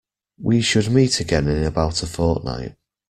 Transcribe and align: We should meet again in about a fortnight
We 0.39 0.61
should 0.63 0.89
meet 0.89 1.19
again 1.19 1.47
in 1.47 1.61
about 1.63 2.01
a 2.01 2.07
fortnight 2.07 2.75